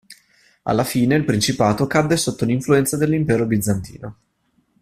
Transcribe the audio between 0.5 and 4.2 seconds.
Alla fine il Principato cadde sotto l'influenza dell'Impero Bizantino.